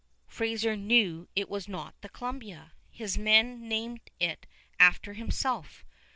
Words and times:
Fraser 0.25 0.75
knew 0.75 1.27
it 1.35 1.47
was 1.47 1.67
not 1.67 1.93
the 2.01 2.09
Columbia. 2.09 2.73
His 2.89 3.19
men 3.19 3.67
named 3.69 4.09
it 4.19 4.47
after 4.79 5.13
himself. 5.13 5.85